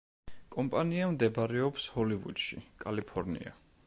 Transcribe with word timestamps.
კომპანია 0.53 1.09
მდებარეობს 1.11 1.85
ჰოლივუდში, 1.97 2.59
კალიფორნია. 2.85 3.55